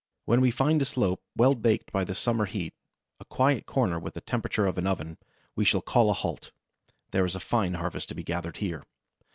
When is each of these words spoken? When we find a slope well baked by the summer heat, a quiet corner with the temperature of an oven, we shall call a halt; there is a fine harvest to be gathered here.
When 0.25 0.41
we 0.41 0.49
find 0.49 0.81
a 0.81 0.85
slope 0.85 1.21
well 1.35 1.53
baked 1.53 1.91
by 1.91 2.03
the 2.05 2.15
summer 2.15 2.45
heat, 2.45 2.73
a 3.19 3.25
quiet 3.25 3.67
corner 3.67 3.99
with 3.99 4.15
the 4.15 4.21
temperature 4.21 4.65
of 4.65 4.79
an 4.79 4.87
oven, 4.87 5.19
we 5.55 5.63
shall 5.63 5.83
call 5.83 6.09
a 6.09 6.13
halt; 6.13 6.51
there 7.11 7.23
is 7.23 7.35
a 7.35 7.39
fine 7.39 7.75
harvest 7.75 8.09
to 8.09 8.15
be 8.15 8.23
gathered 8.23 8.57
here. 8.57 8.83